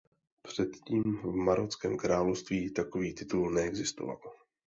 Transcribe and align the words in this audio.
Předtím 0.41 1.03
v 1.23 1.35
Marockém 1.35 1.97
království 1.97 2.69
takový 2.73 3.13
titul 3.13 3.51
neexistoval. 3.51 4.21